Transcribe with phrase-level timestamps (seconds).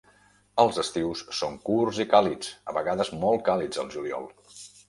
[0.63, 4.31] Els estius són curts i càlids, a vegades molt càlids el juliol.